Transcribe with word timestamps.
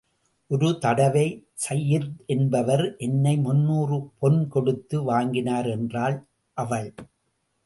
ஒரு 0.51 0.79
தடவை 0.79 1.25
சய்யித் 1.65 2.15
என்பவர் 2.27 2.83
என்னை 2.99 3.35
முந்நூறு 3.37 3.99
பொன் 4.19 4.47
கொடுத்து 4.47 5.03
வாங்கினார் 5.03 5.69
என்றாள் 5.69 6.17
அவள்! 6.57 6.89